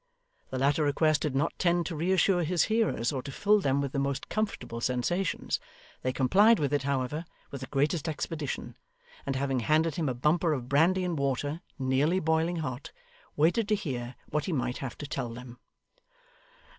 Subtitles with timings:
[0.49, 3.91] The latter request did not tend to reassure his hearers, or to fill them with
[3.91, 5.59] the most comfortable sensations;
[6.01, 8.75] they complied with it, however, with the greatest expedition;
[9.27, 12.91] and having handed him a bumper of brandy and water, nearly boiling hot,
[13.35, 15.59] waited to hear what he might have to tell them.